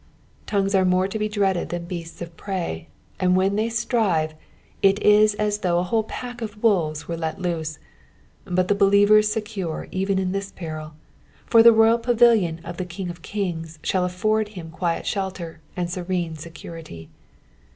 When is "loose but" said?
7.39-8.67